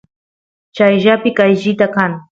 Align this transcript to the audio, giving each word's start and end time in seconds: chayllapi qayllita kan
chayllapi 0.79 1.35
qayllita 1.41 1.93
kan 1.99 2.21